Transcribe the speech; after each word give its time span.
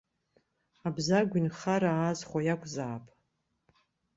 Абзагә 0.87 1.35
инхара 1.39 1.91
аазхәо 1.95 2.39
иакәзаап. 2.43 3.05